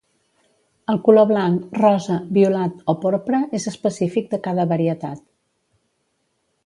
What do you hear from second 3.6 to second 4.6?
específic de